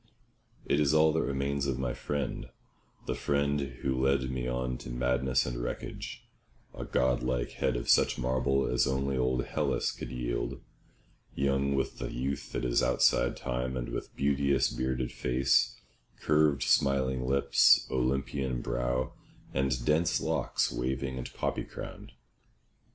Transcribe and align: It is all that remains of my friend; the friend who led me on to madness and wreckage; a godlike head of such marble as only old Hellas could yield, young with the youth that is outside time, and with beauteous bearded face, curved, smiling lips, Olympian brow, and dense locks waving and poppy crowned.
It 0.65 0.79
is 0.79 0.95
all 0.95 1.13
that 1.13 1.21
remains 1.21 1.67
of 1.67 1.77
my 1.77 1.93
friend; 1.93 2.49
the 3.05 3.13
friend 3.13 3.59
who 3.83 4.01
led 4.03 4.31
me 4.31 4.47
on 4.47 4.79
to 4.79 4.89
madness 4.89 5.45
and 5.45 5.61
wreckage; 5.61 6.23
a 6.73 6.85
godlike 6.85 7.51
head 7.51 7.75
of 7.75 7.87
such 7.87 8.17
marble 8.17 8.65
as 8.65 8.87
only 8.87 9.15
old 9.15 9.45
Hellas 9.45 9.91
could 9.91 10.09
yield, 10.09 10.59
young 11.35 11.75
with 11.75 11.99
the 11.99 12.11
youth 12.11 12.51
that 12.53 12.65
is 12.65 12.81
outside 12.81 13.37
time, 13.37 13.77
and 13.77 13.89
with 13.89 14.15
beauteous 14.15 14.71
bearded 14.71 15.11
face, 15.11 15.79
curved, 16.19 16.63
smiling 16.63 17.27
lips, 17.27 17.87
Olympian 17.91 18.59
brow, 18.59 19.13
and 19.53 19.85
dense 19.85 20.19
locks 20.19 20.71
waving 20.71 21.19
and 21.19 21.31
poppy 21.35 21.63
crowned. 21.63 22.13